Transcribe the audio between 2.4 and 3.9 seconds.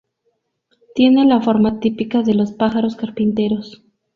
pájaros carpinteros.